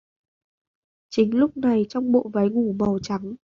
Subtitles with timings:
[1.09, 3.35] Chính lúc này trong bộ váy ngủ màu trắng